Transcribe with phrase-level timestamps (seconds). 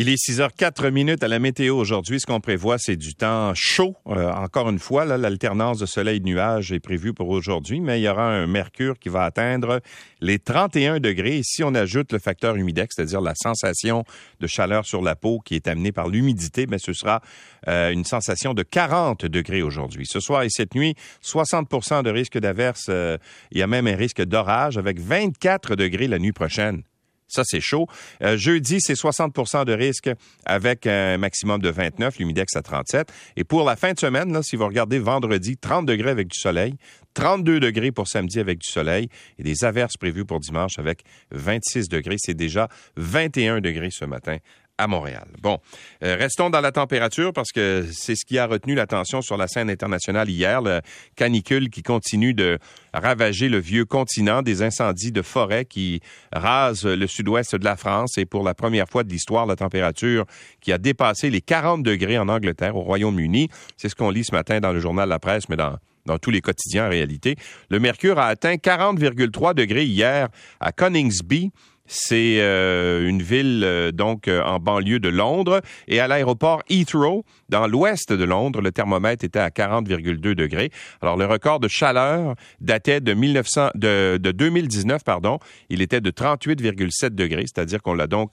[0.00, 2.20] Il est 6 h 4 minutes à la météo aujourd'hui.
[2.20, 3.96] Ce qu'on prévoit, c'est du temps chaud.
[4.06, 7.98] Euh, encore une fois, l'alternance de soleil et de nuages est prévue pour aujourd'hui, mais
[7.98, 9.80] il y aura un mercure qui va atteindre
[10.20, 11.40] les 31 degrés.
[11.42, 14.04] Si on ajoute le facteur humidex, c'est-à-dire la sensation
[14.38, 17.20] de chaleur sur la peau qui est amenée par l'humidité, mais ce sera
[17.66, 20.06] euh, une sensation de 40 degrés aujourd'hui.
[20.06, 20.94] Ce soir et cette nuit,
[21.24, 22.86] 60% de risque d'averse.
[22.88, 23.18] Euh,
[23.50, 26.84] il y a même un risque d'orage avec 24 degrés la nuit prochaine.
[27.28, 27.86] Ça, c'est chaud.
[28.22, 30.10] Euh, jeudi, c'est 60% de risque
[30.44, 33.12] avec un maximum de 29, l'humidex à 37.
[33.36, 36.38] Et pour la fin de semaine, là, si vous regardez vendredi, 30 degrés avec du
[36.38, 36.74] soleil,
[37.14, 41.02] 32 degrés pour samedi avec du soleil et des averses prévues pour dimanche avec
[41.32, 42.16] 26 degrés.
[42.18, 44.38] C'est déjà 21 degrés ce matin
[44.78, 45.26] à Montréal.
[45.42, 45.58] Bon,
[46.04, 49.48] euh, restons dans la température parce que c'est ce qui a retenu l'attention sur la
[49.48, 50.80] scène internationale hier, le
[51.16, 52.58] canicule qui continue de
[52.94, 56.00] ravager le vieux continent, des incendies de forêt qui
[56.32, 60.24] rasent le sud-ouest de la France et pour la première fois de l'histoire, la température
[60.60, 63.48] qui a dépassé les 40 degrés en Angleterre, au Royaume-Uni.
[63.76, 65.76] C'est ce qu'on lit ce matin dans le journal La Presse, mais dans
[66.08, 67.36] dans tous les quotidiens en réalité.
[67.70, 71.52] Le mercure a atteint 40,3 degrés hier à Coningsby,
[71.88, 77.24] c'est euh, une ville euh, donc euh, en banlieue de Londres et à l'aéroport Heathrow,
[77.48, 80.70] dans l'ouest de Londres, le thermomètre était à 40,2 degrés.
[81.00, 85.38] Alors le record de chaleur datait de 1900 de, 2019 pardon,
[85.70, 88.30] il était de 38,7 degrés, c'est-à-dire qu'on l'a donc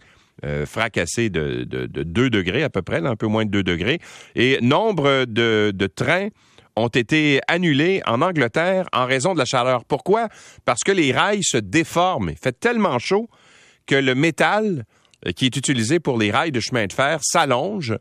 [0.65, 3.99] fracassé de, de, 2 degrés à peu près, un peu moins de 2 degrés.
[4.35, 6.27] Et nombre de, de trains
[6.75, 9.85] ont été annulés en Angleterre en raison de la chaleur.
[9.85, 10.27] Pourquoi?
[10.65, 12.31] Parce que les rails se déforment.
[12.31, 13.29] Il fait tellement chaud
[13.85, 14.85] que le métal
[15.25, 17.95] euh, qui est utilisé pour les rails de chemin de fer s'allonge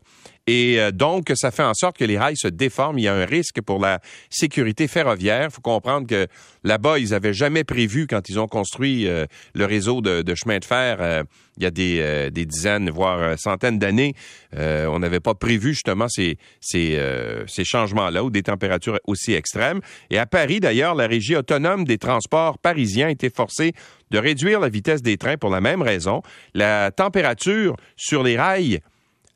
[0.47, 2.99] et euh, donc, ça fait en sorte que les rails se déforment.
[2.99, 5.45] Il y a un risque pour la sécurité ferroviaire.
[5.49, 6.27] Il faut comprendre que
[6.63, 10.59] là-bas, ils n'avaient jamais prévu, quand ils ont construit euh, le réseau de, de chemin
[10.59, 11.23] de fer, euh,
[11.57, 14.13] il y a des, des dizaines, voire centaines d'années,
[14.51, 17.01] on n'avait pas prévu justement ces, ces,
[17.47, 19.79] ces changements-là ou des températures aussi extrêmes.
[20.09, 23.71] Et à Paris, d'ailleurs, la régie autonome des transports parisiens a été forcée
[24.11, 26.21] de réduire la vitesse des trains pour la même raison.
[26.53, 28.81] La température sur les rails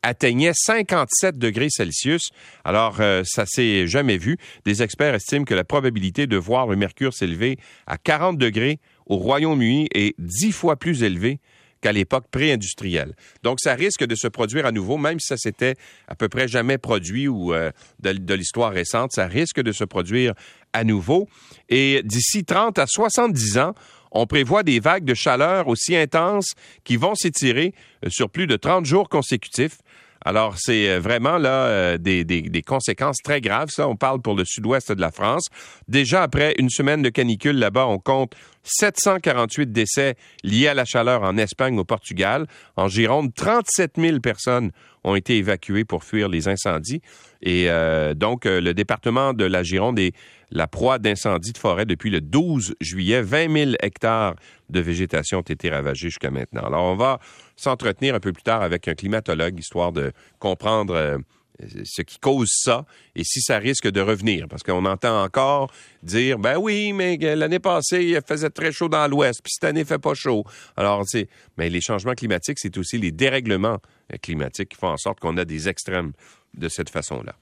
[0.04, 2.30] atteignait 57 degrés Celsius.
[2.64, 4.38] Alors, euh, ça s'est jamais vu.
[4.66, 9.18] Des experts estiment que la probabilité de voir le mercure s'élever à 40 degrés au
[9.18, 11.40] Royaume-Uni est dix fois plus élevée
[11.82, 13.16] qu'à l'époque pré-industrielle.
[13.44, 15.76] Donc, ça risque de se produire à nouveau, même si ça s'était
[16.08, 19.86] à peu près jamais produit ou euh, de, de l'histoire récente, ça risque de se
[19.86, 20.34] produire
[20.74, 21.28] à nouveau.
[21.70, 23.74] Et d'ici 30 à 70 ans,
[24.12, 26.54] on prévoit des vagues de chaleur aussi intenses
[26.84, 27.74] qui vont s'étirer
[28.06, 29.78] euh, sur plus de 30 jours consécutifs.
[30.26, 33.70] Alors, c'est euh, vraiment là euh, des, conséquences très graves.
[33.70, 35.48] Ça, on parle pour le sud-ouest de la France.
[35.88, 38.34] Déjà, après une semaine de canicule là-bas, on compte
[38.64, 42.48] 748 décès liés à la chaleur en Espagne, au Portugal.
[42.76, 44.72] En Gironde, 37 000 personnes
[45.06, 47.02] ont été évacuées pour fuir les incendies.
[47.42, 47.70] Et
[48.18, 50.14] donc, le département de la Gironde est
[50.52, 53.22] la proie d'incendies de forêt depuis le 12 juillet.
[53.22, 54.36] 20 000 hectares
[54.70, 56.64] de végétation ont été ravagés jusqu'à maintenant.
[56.64, 57.20] Alors, on va
[57.56, 61.18] s'entretenir un peu plus tard avec un climatologue, histoire de comprendre euh,
[61.84, 64.48] ce qui cause ça et si ça risque de revenir.
[64.48, 65.72] Parce qu'on entend encore
[66.04, 69.82] dire, ben oui, mais l'année passée, il faisait très chaud dans l'Ouest, puis cette année,
[69.82, 70.44] il fait pas chaud.
[70.78, 71.28] Alors, c'est,
[71.58, 73.80] mais les changements climatiques, c'est aussi les dérèglements
[74.14, 76.14] euh, climatiques qui font en sorte qu'on a des extrêmes
[76.54, 77.36] de cette façon-là.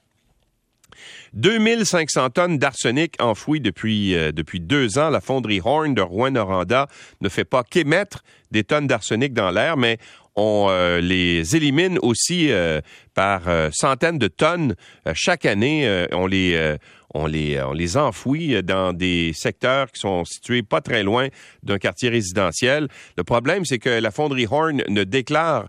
[1.33, 5.09] 2500 tonnes d'arsenic enfouies depuis, euh, depuis deux ans.
[5.09, 6.87] La fonderie Horn de Rouen-Noranda
[7.21, 9.97] ne fait pas qu'émettre des tonnes d'arsenic dans l'air, mais
[10.35, 12.81] on euh, les élimine aussi euh,
[13.13, 14.75] par centaines de tonnes
[15.13, 16.07] chaque année.
[16.11, 16.77] on les
[17.13, 21.28] on les, on les enfouit dans des secteurs qui sont situés pas très loin
[21.63, 22.88] d'un quartier résidentiel.
[23.18, 25.66] Le problème, c'est que la fonderie Horn ne déclare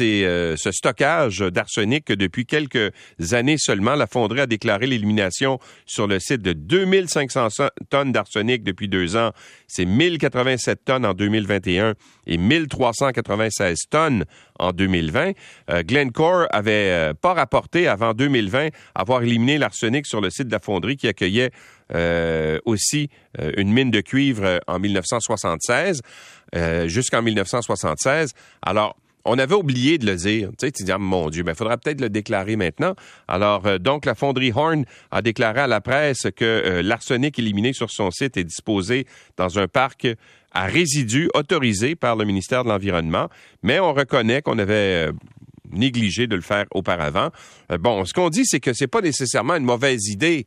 [0.00, 2.92] euh, ce stockage d'arsenic que depuis quelques
[3.32, 3.94] années seulement.
[3.94, 9.32] La fonderie a déclaré l'élimination sur le site de 2500 tonnes d'arsenic depuis deux ans.
[9.66, 11.94] C'est 1087 tonnes en 2021
[12.26, 14.24] et 1396 tonnes
[14.58, 15.32] en 2020.
[15.70, 20.52] Euh, Glencore avait euh, pas rapporté avant 2020 avoir éliminé l'arsenic sur le site de
[20.52, 21.50] la fonderie qui accueillait
[21.94, 23.10] euh, aussi
[23.40, 26.00] euh, une mine de cuivre en 1976,
[26.86, 28.30] jusqu'en 1976.
[28.62, 30.50] Alors, on avait oublié de le dire.
[30.50, 32.94] Tu sais, tu dis, ah, mon Dieu, il ben, faudra peut-être le déclarer maintenant.
[33.26, 38.10] Alors, donc, la fonderie Horn a déclaré à la presse que l'arsenic éliminé sur son
[38.10, 39.06] site est disposé
[39.36, 40.06] dans un parc
[40.54, 43.28] à résidus autorisé par le ministère de l'Environnement,
[43.62, 45.12] mais on reconnaît qu'on avait euh,
[45.70, 47.30] négligé de le faire auparavant.
[47.72, 50.46] Euh, bon, ce qu'on dit, c'est que c'est pas nécessairement une mauvaise idée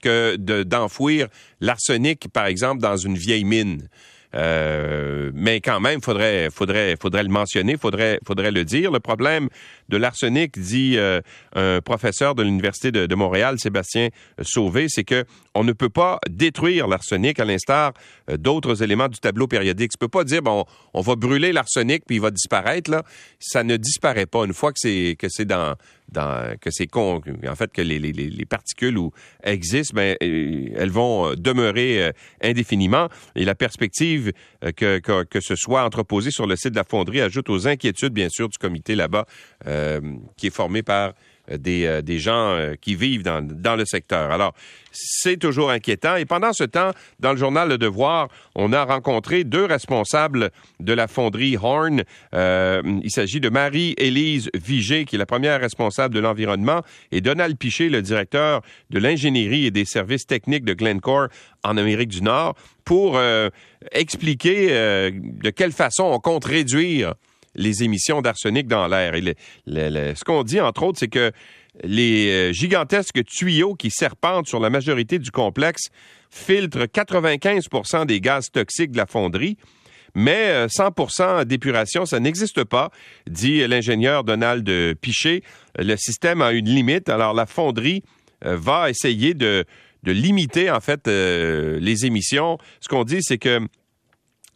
[0.00, 1.28] que d'enfouir
[1.60, 3.88] l'arsenic, par exemple, dans une vieille mine.
[4.34, 8.90] Euh, mais quand même, faudrait, faudrait, faudrait le mentionner, faudrait, faudrait le dire.
[8.90, 9.48] Le problème
[9.88, 11.20] de l'arsenic, dit euh,
[11.54, 14.08] un professeur de l'université de, Montréal, Sébastien
[14.42, 15.24] Sauvé, c'est que
[15.54, 17.92] on ne peut pas détruire l'arsenic à l'instar
[18.28, 19.90] euh, d'autres éléments du tableau périodique.
[19.92, 20.64] Tu peux pas dire bon,
[20.94, 23.04] on va brûler l'arsenic puis il va disparaître.
[23.38, 25.76] Ça ne disparaît pas une fois que c'est dans
[26.60, 28.98] que c'est con, en fait que les, particules
[29.44, 32.12] existent, ben, euh, elles vont demeurer
[32.42, 33.08] indéfiniment.
[33.36, 34.32] Et la perspective
[34.76, 38.28] que, que, ce soit entreposé sur le site de la fonderie ajoute aux inquiétudes, bien
[38.28, 39.24] sûr, du comité là-bas,
[40.36, 41.12] qui est formé par
[41.50, 44.30] euh, euh, des, gens euh, qui vivent dans, dans le secteur.
[44.30, 44.54] Alors,
[44.92, 46.16] c'est toujours inquiétant.
[46.16, 50.50] Et pendant ce temps, dans le journal Le Devoir, on a rencontré deux responsables
[50.80, 52.02] de la fonderie Horn.
[52.32, 56.82] il s'agit de Marie-Élise Vigé, qui est la première responsable de l'environnement,
[57.12, 61.28] et Donald Piché, le directeur de l'ingénierie et des services techniques de Glencore
[61.62, 63.20] en Amérique du Nord, pour
[63.92, 64.70] expliquer
[65.12, 67.14] de quelle façon on compte réduire
[67.54, 69.12] les émissions d'arsenic dans l'air.
[69.66, 71.32] Ce qu'on dit, entre autres, c'est que
[71.84, 75.90] les euh, gigantesques tuyaux qui serpentent sur la majorité du complexe
[76.30, 79.56] filtrent 95% des gaz toxiques de la fonderie.
[80.14, 82.90] Mais 100% euh, d'épuration, ça n'existe pas,
[83.28, 84.68] dit l'ingénieur Donald
[85.00, 85.42] Piché.
[85.78, 87.08] Le système a une limite.
[87.08, 88.02] Alors la fonderie
[88.44, 89.64] euh, va essayer de,
[90.04, 92.56] limiter en fait les émissions.
[92.80, 93.60] Ce qu'on dit, c'est que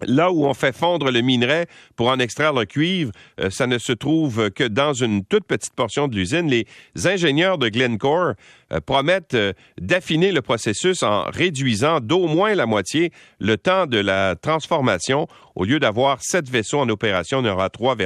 [0.07, 1.67] Là où on fait fondre le minerai
[1.97, 5.75] pour en extraire le cuivre, euh, ça ne se trouve que dans une toute petite
[5.75, 6.49] portion de l'usine.
[6.49, 6.67] Les
[7.07, 8.35] ingénieurs de Glencore
[8.73, 13.99] euh, promettent euh, d'affiner le processus en réduisant d'au moins la moitié le temps de
[13.99, 15.27] la transformation.
[15.55, 17.97] Au lieu d'avoir sept vaisseaux en opération, on aura trois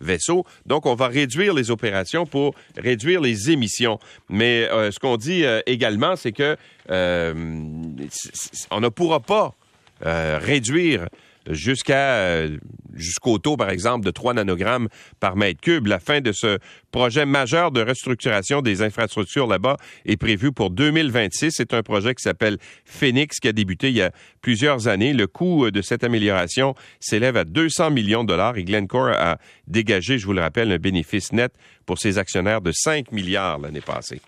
[0.00, 0.44] vaisseaux.
[0.64, 3.98] Donc, on va réduire les opérations pour réduire les émissions.
[4.30, 6.56] Mais ce qu'on dit également, c'est que
[6.88, 9.54] on ne pourra pas
[10.00, 11.08] réduire
[11.50, 12.58] jusqu'à euh,
[12.94, 14.88] jusqu'au taux, par exemple, de 3 nanogrammes
[15.20, 15.86] par mètre cube.
[15.86, 16.58] La fin de ce
[16.90, 19.76] projet majeur de restructuration des infrastructures là-bas
[20.06, 21.52] est prévue pour 2026.
[21.56, 25.12] C'est un projet qui s'appelle Phoenix, qui a débuté il y a plusieurs années.
[25.12, 30.18] Le coût de cette amélioration s'élève à 200 millions de dollars et Glencore a dégagé,
[30.18, 31.52] je vous le rappelle, un bénéfice net
[31.86, 34.20] pour ses actionnaires de 5 milliards l'année passée.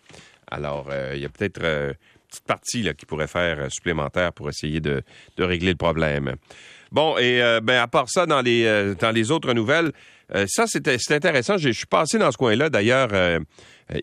[0.48, 4.32] Alors, euh, il y a peut-être euh, une petite partie là, qui pourrait faire supplémentaire
[4.32, 5.02] pour essayer de,
[5.36, 6.36] de régler le problème.
[6.92, 9.92] Bon, et euh, ben, à part ça, dans les, euh, dans les autres nouvelles,
[10.34, 11.56] euh, ça, c'était intéressant.
[11.56, 13.10] Je suis passé dans ce coin-là, d'ailleurs,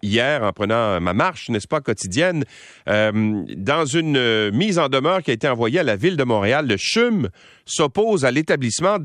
[0.02, 2.46] hier, en prenant ma marche, n'est-ce pas, quotidienne,
[2.88, 6.66] dans une mise en demeure qui a été envoyée à la Ville de Montréal.
[6.66, 7.28] Le CHUM
[7.66, 9.00] s'oppose à l'établissement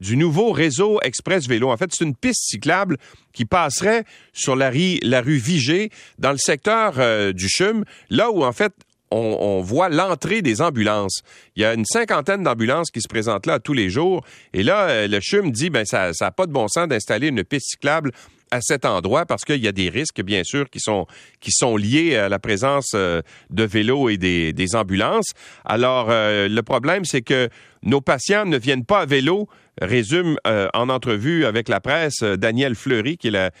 [0.00, 1.70] du nouveau réseau Express Vélo.
[1.70, 2.96] En fait, c'est une piste cyclable
[3.32, 4.72] qui passerait sur la,
[5.02, 6.94] la rue Vigée, dans le secteur
[7.32, 8.72] du CHUM, là où, en fait,
[9.10, 11.22] on, voit l'entrée des ambulances.
[11.56, 14.24] Il y a une cinquantaine d'ambulances qui se présentent là tous les jours.
[14.52, 17.44] Et là, euh, le CHUM dit, ben ça n'a pas de bon sens d'installer une
[17.44, 18.12] piste cyclable
[18.50, 21.06] à cet endroit parce qu'il y a des risques, bien sûr, qui sont,
[21.40, 23.20] qui sont liés à la présence euh,
[23.50, 25.32] de vélos et des, ambulances.
[25.64, 27.50] Alors, euh, le problème, c'est que
[27.82, 29.48] nos patients ne viennent pas à vélo,
[29.80, 33.52] résume en entrevue avec la presse Danielle Fleury, qui est la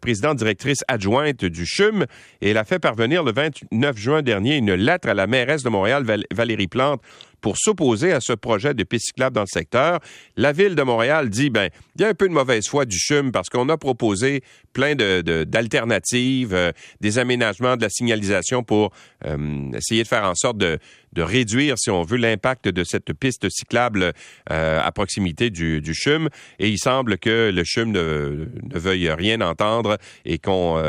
[0.00, 2.06] présidente directrice adjointe du CHUM,
[2.40, 5.68] et elle a fait parvenir le 29 juin dernier une lettre à la mairesse de
[5.68, 7.02] Montréal, Valérie Plante,
[7.40, 10.00] pour s'opposer à ce projet de piste cyclable dans le secteur.
[10.36, 12.98] La ville de Montréal dit, ben, il y a un peu de mauvaise foi du
[12.98, 14.42] CHUM parce qu'on a proposé
[14.72, 18.92] plein d'alternatives, de, euh, des aménagements de la signalisation pour
[19.24, 20.78] euh, essayer de faire en sorte de,
[21.12, 24.12] de réduire, si on veut, l'impact de cette piste cyclable
[24.50, 26.28] euh, à proximité du, du, CHUM.
[26.58, 30.82] Et il semble que le CHUM ne, ne veuille rien entendre et qu'on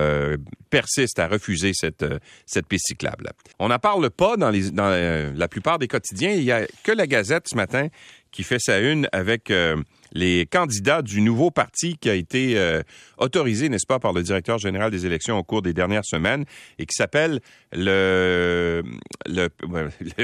[0.69, 2.05] persiste à refuser cette,
[2.45, 3.31] cette piste cyclable.
[3.59, 6.31] On n'en parle pas dans, la plupart des quotidiens.
[6.37, 7.87] Il n'y a que la Gazette ce matin
[8.31, 9.51] qui fait sa une avec
[10.13, 12.81] les candidats du nouveau parti qui a été euh,
[13.17, 16.45] autorisé, n'est-ce pas, par le directeur général des élections au cours des dernières semaines
[16.79, 17.39] et qui s'appelle
[17.73, 18.83] le,
[19.25, 19.47] le,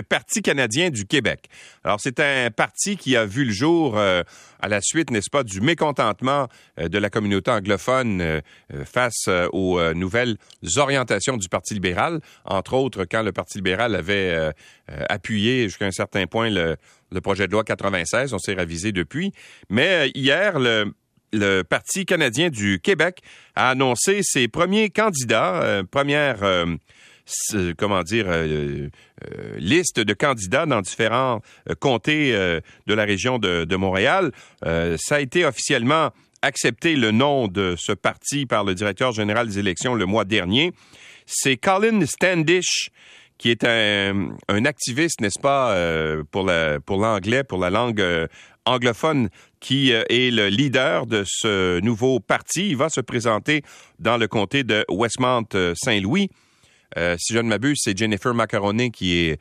[0.09, 1.49] Parti canadien du Québec.
[1.83, 4.23] Alors, c'est un parti qui a vu le jour euh,
[4.59, 6.47] à la suite, n'est-ce pas, du mécontentement
[6.79, 8.41] euh, de la communauté anglophone
[8.85, 10.37] face aux nouvelles
[10.77, 14.51] orientations du Parti libéral, entre autres quand le Parti libéral avait
[15.09, 16.77] appuyé jusqu'à un certain point le
[17.13, 18.33] le projet de loi 96.
[18.33, 19.31] On s'est ravisé depuis.
[19.69, 20.93] Mais euh, hier, le,
[21.67, 23.21] Parti canadien du Québec
[23.55, 26.75] a annoncé ses premiers candidats, euh, première, euh,
[27.75, 28.27] comment dire,
[29.57, 31.41] liste de candidats dans différents
[31.79, 34.31] comtés de la région de, de Montréal.
[34.61, 36.11] ça a été officiellement
[36.43, 40.71] accepté le nom de ce parti par le directeur général des élections le mois dernier.
[41.25, 42.91] C'est Colin Standish
[43.37, 48.27] qui est un, activiste, n'est-ce pas, euh, pour l'anglais, pour la langue euh,
[48.65, 52.69] anglophone, qui est le leader de ce nouveau parti.
[52.69, 53.61] Il va se présenter
[53.99, 56.29] dans le comté de Westmount-Saint-Louis.
[57.17, 59.39] si je ne m'abuse, c'est Jennifer Macaroni qui est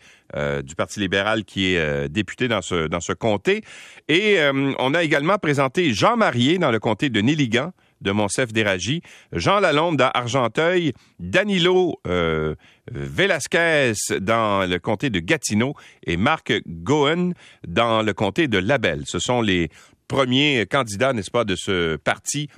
[0.64, 3.62] du Parti libéral qui est députée dans ce dans ce comté.
[4.08, 4.38] Et
[4.78, 9.60] on a également présenté Jean Marié dans le comté de Néligan de Monsef d'Éragie, Jean
[9.60, 12.54] Lalonde d'Argenteuil, Danilo euh,
[12.90, 17.34] Velasquez dans le comté de Gatineau et Marc Goen
[17.66, 19.04] dans le comté de Labelle.
[19.06, 19.70] Ce sont les
[20.08, 22.48] premiers candidats, n'est-ce pas, de ce parti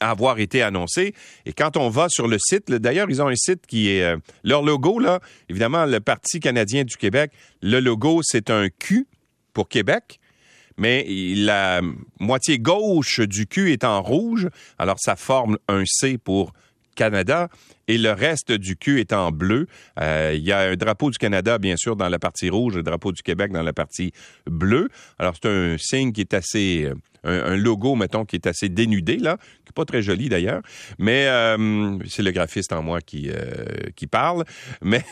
[0.00, 1.14] à avoir été annoncé.
[1.46, 4.02] Et quand on va sur le site, d'ailleurs, ils ont un site qui est...
[4.02, 5.00] Euh, leur logo,
[5.48, 9.06] évidemment, le Parti canadien du Québec, le logo, c'est un Q
[9.52, 10.17] pour Québec
[10.78, 11.82] mais la
[12.18, 16.52] moitié gauche du cul est en rouge, alors ça forme un C pour
[16.98, 17.48] Canada
[17.86, 19.68] et le reste du cul est en bleu.
[20.00, 22.82] Euh, il y a un drapeau du Canada, bien sûr, dans la partie rouge, le
[22.82, 24.12] drapeau du Québec dans la partie
[24.46, 24.88] bleue.
[25.18, 26.84] Alors, c'est un signe qui est assez...
[26.84, 26.94] Euh,
[27.24, 30.62] un, logo, mettons, qui est assez dénudé, là, qui n'est pas très joli d'ailleurs,
[30.98, 33.28] mais euh, c'est le graphiste en moi qui,
[33.96, 34.44] qui parle.
[34.82, 35.04] Mais,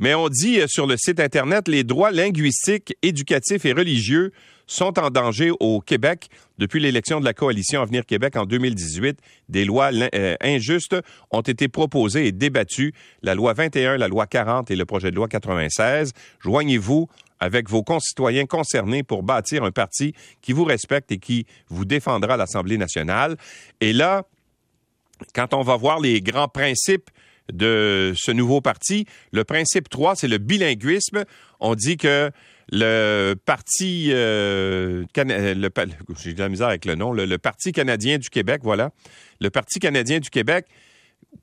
[0.00, 4.32] mais on dit sur le site Internet, les droits linguistiques, éducatifs et religieux
[4.66, 6.28] sont en danger au Québec
[6.58, 9.18] depuis l'élection de la coalition Avenir Québec en 2018.
[9.48, 10.96] Des lois euh, injustes
[11.30, 12.94] ont été proposées et débattues.
[13.22, 16.12] La loi 21, la loi 40 et le projet de loi 96.
[16.40, 17.08] Joignez-vous
[17.40, 22.34] avec vos concitoyens concernés pour bâtir un parti qui vous respecte et qui vous défendra
[22.34, 23.36] à l'Assemblée nationale.
[23.80, 24.24] Et là,
[25.34, 27.10] quand on va voir les grands principes
[27.52, 31.24] de ce nouveau parti, le principe 3, c'est le bilinguisme.
[31.60, 32.30] On dit que
[32.70, 35.68] le parti euh, euh,
[36.22, 38.90] j'ai de la misère avec le nom, le, Parti canadien du Québec, voilà.
[39.40, 40.66] Le Parti canadien du Québec,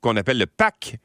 [0.00, 0.96] qu'on appelle le PAC,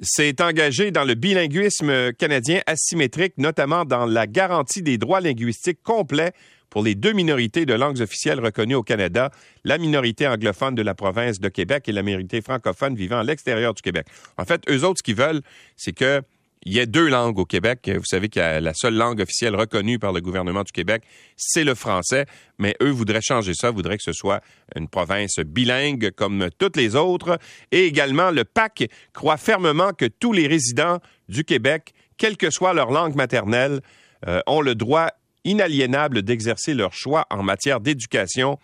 [0.00, 6.32] s'est engagé dans le bilinguisme canadien asymétrique, notamment dans la garantie des droits linguistiques complets
[6.70, 9.30] pour les deux minorités de langues officielles reconnues au Canada,
[9.64, 13.74] la minorité anglophone de la province de Québec et la minorité francophone vivant à l'extérieur
[13.74, 14.06] du Québec.
[14.36, 15.40] En fait, eux autres, ce qu'ils veulent,
[15.76, 16.22] c'est que
[16.64, 17.90] il y a deux langues au Québec.
[17.94, 21.02] Vous savez que la seule langue officielle reconnue par le gouvernement du Québec,
[21.36, 22.26] c'est le français.
[22.58, 24.40] Mais eux voudraient changer ça, voudraient que ce soit
[24.74, 27.38] une province bilingue comme toutes les autres.
[27.70, 30.98] Et également, le PAC croit fermement que tous les résidents
[31.28, 33.80] du Québec, quelle que soit leur langue maternelle,
[34.26, 35.10] euh, ont le droit
[35.44, 38.58] inaliénable d'exercer leur choix en matière d'éducation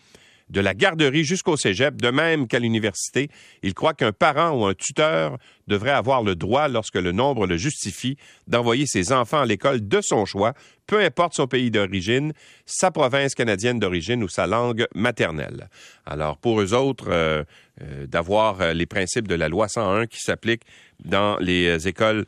[0.51, 3.31] de la garderie jusqu'au cégep, de même qu'à l'université.
[3.63, 7.57] Il croit qu'un parent ou un tuteur devrait avoir le droit, lorsque le nombre le
[7.57, 10.55] justifie, d'envoyer ses enfants à l'école de son choix,
[10.87, 12.33] peu importe son pays d'origine,
[12.67, 15.69] sa province canadienne d'origine ou sa langue maternelle.
[16.05, 17.45] Alors, pour eux autres, euh,
[17.83, 20.65] euh, d'avoir euh, les principes de la loi 101 qui s'appliquent
[21.05, 22.27] dans les écoles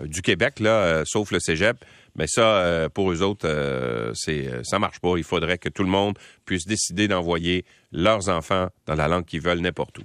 [0.00, 1.84] du Québec, là, sauf le cégep,
[2.16, 5.16] mais ça, euh, pour eux autres, euh, c'est euh, ça marche pas.
[5.16, 9.40] Il faudrait que tout le monde puisse décider d'envoyer leurs enfants dans la langue qu'ils
[9.40, 10.04] veulent n'importe où.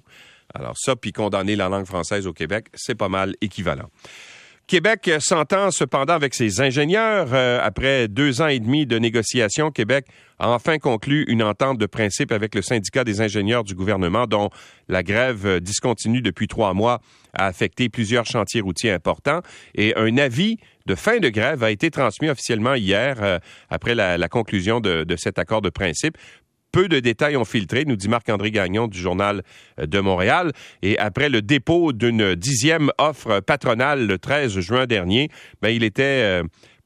[0.54, 3.90] Alors ça, puis condamner la langue française au Québec, c'est pas mal équivalent.
[4.68, 7.34] Québec s'entend cependant avec ses ingénieurs.
[7.34, 10.06] après deux ans et demi de négociations, Québec
[10.40, 14.52] a enfin conclu une entente de principe avec le syndicat des ingénieurs du gouvernement dont
[14.88, 17.02] la grève discontinue depuis trois mois
[17.34, 19.42] a affecté plusieurs chantiers routiers importants
[19.76, 24.28] et un avis de fin de grève a été transmis officiellement hier euh, après la,
[24.28, 26.18] conclusion de, cet accord de principe
[26.72, 29.44] peu de détails ont filtré, nous dit Marc-André Gagnon du Journal
[29.80, 30.52] euh, de Montréal.
[30.82, 35.30] Et après le dépôt d'une dixième offre patronale le 13 juin dernier,
[35.62, 36.44] ben, il était euh,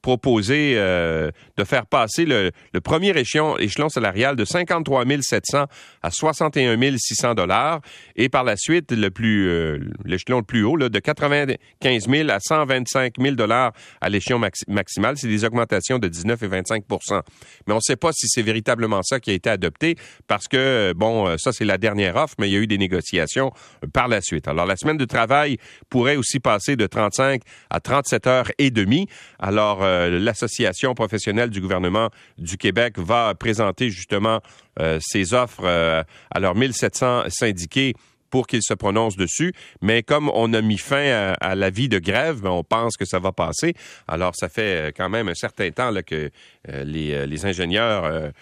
[0.08, 2.50] proposé euh, de faire passer le,
[2.82, 3.58] premier échelon,
[3.90, 5.66] salarial de 53 700
[6.02, 7.82] à 61 600 dollars
[8.16, 13.16] et par la suite plus euh, l'échelon le plus haut de 95 000 à 125
[13.20, 15.18] 000 dollars à l'échelon maximal.
[15.18, 17.20] C'est des augmentations de 19 et 25%
[17.66, 19.96] Mais on ne sait pas si c'est véritablement ça qui a été adopté
[20.26, 23.52] parce que bon, ça c'est la dernière offre, mais il y a eu des négociations
[23.92, 24.48] par la suite.
[24.48, 25.58] Alors la semaine de travail
[25.90, 29.06] pourrait aussi passer de 35 à 37 heures et demie.
[29.38, 34.40] Alors euh, l'association professionnelle du gouvernement du Québec va présenter justement
[34.80, 37.94] euh, ses offres euh, à leurs 1700 syndiqués
[38.30, 39.54] pour qu'ils se prononcent dessus.
[39.80, 43.06] Mais comme on a mis fin à, la vie de grève, ben, on pense que
[43.06, 43.74] ça va passer.
[44.06, 46.30] Alors, ça fait quand même un certain temps que
[46.66, 48.32] les, ingénieurs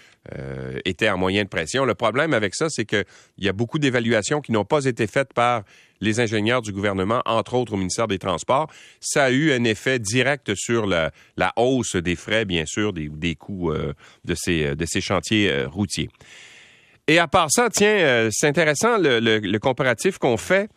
[0.84, 1.84] étaient en moyen de pression.
[1.84, 3.04] Le problème avec ça, c'est qu'il
[3.38, 5.62] y a beaucoup d'évaluations qui n'ont pas été faites par
[6.00, 8.70] les ingénieurs du gouvernement, entre autres au ministère des Transports.
[9.00, 11.12] Ça a eu un effet direct sur la,
[11.56, 15.68] hausse des frais, bien sûr, des, des coûts euh, de, ces, de ces chantiers euh,
[15.68, 16.10] routiers.
[17.08, 20.68] Et à part ça, tiens, euh, c'est intéressant le, comparatif qu'on fait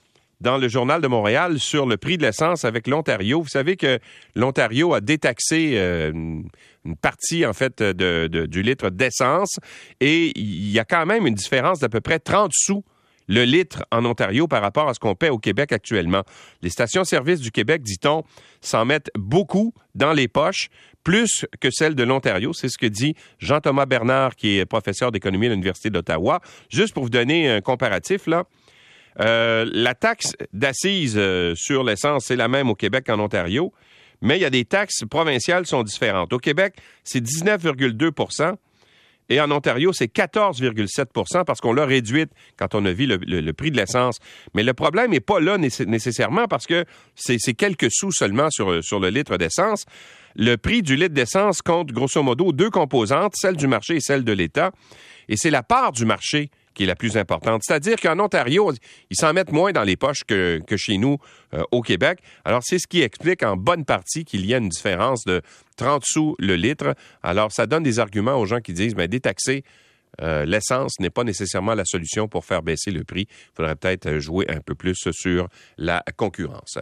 [0.41, 3.41] dans le journal de Montréal sur le prix de l'essence avec l'Ontario.
[3.41, 3.99] Vous savez que
[4.35, 6.13] l'Ontario a détaxé euh,
[6.89, 9.59] une partie, en fait, de, du litre d'essence
[9.99, 12.83] et il y a quand même une différence d'à peu près 30 sous
[13.29, 16.23] le litre en Ontario par rapport à ce qu'on paie au Québec actuellement.
[16.61, 18.23] Les stations-service du Québec, dit-on,
[18.59, 20.69] s'en mettent beaucoup dans les poches,
[21.03, 22.53] plus que celles de l'Ontario.
[22.53, 26.41] C'est ce que dit Jean-Thomas Bernard, qui est professeur d'économie à l'Université d'Ottawa.
[26.69, 28.45] Juste pour vous donner un comparatif, là,
[29.19, 33.73] euh, la taxe d'assises euh, sur l'essence, c'est la même au Québec qu'en Ontario,
[34.21, 36.33] mais il y a des taxes provinciales qui sont différentes.
[36.33, 38.55] Au Québec, c'est 19,2%
[39.29, 43.69] et en Ontario, c'est 14,7% parce qu'on l'a réduite quand on a vu le, prix
[43.69, 44.17] de l'essence.
[44.55, 46.83] Mais le problème n'est pas là nécessairement parce que
[47.15, 49.85] c'est quelques sous seulement sur, sur le litre d'essence.
[50.35, 54.23] Le prix du litre d'essence compte grosso modo deux composantes, celle du marché et celle
[54.23, 54.71] de l'État.
[55.27, 57.61] Et c'est la part du marché qui est la plus importante.
[57.63, 58.71] C'est-à-dire qu'en Ontario,
[59.09, 61.17] ils s'en mettent moins dans les poches que, chez nous
[61.53, 62.19] euh, au Québec.
[62.45, 65.41] Alors, c'est ce qui explique en bonne partie qu'il y a une différence de
[65.77, 66.95] 30 sous le litre.
[67.23, 69.63] Alors, ça donne des arguments aux gens qui disent, mais détaxer
[70.21, 73.27] euh, l'essence n'est pas nécessairement la solution pour faire baisser le prix.
[73.29, 75.47] Il faudrait peut-être jouer un peu plus sur
[75.77, 76.77] la concurrence.